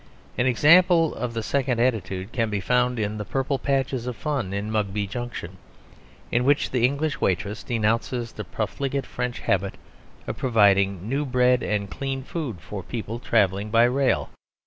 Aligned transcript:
An 0.35 0.47
example 0.47 1.13
of 1.13 1.35
the 1.35 1.43
second 1.43 1.79
attitude 1.79 2.31
can 2.31 2.49
be 2.49 2.59
found 2.59 2.97
in 2.97 3.19
the 3.19 3.23
purple 3.23 3.59
patches 3.59 4.07
of 4.07 4.15
fun 4.15 4.51
in 4.51 4.71
Mugby 4.71 5.05
Junction; 5.05 5.57
in 6.31 6.43
which 6.43 6.71
the 6.71 6.83
English 6.83 7.21
waitress 7.21 7.61
denounces 7.61 8.31
the 8.31 8.43
profligate 8.43 9.05
French 9.05 9.41
habit 9.41 9.75
of 10.25 10.37
providing 10.37 11.07
new 11.07 11.23
bread 11.23 11.61
and 11.61 11.87
clean 11.91 12.23
food 12.23 12.61
for 12.61 12.81
people 12.81 13.19
travelling 13.19 13.69
by 13.69 13.83
rail. 13.83 14.31